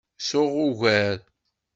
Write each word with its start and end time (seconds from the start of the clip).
Suɣ 0.27 0.53
ugar. 0.65 1.17